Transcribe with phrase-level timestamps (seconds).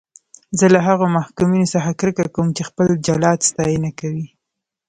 [0.59, 4.27] زه له هغو محکومینو څخه کرکه کوم چې خپل جلاد ستاینه کوي.